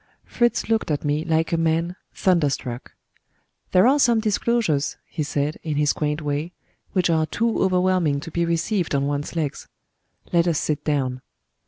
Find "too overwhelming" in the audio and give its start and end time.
7.27-8.19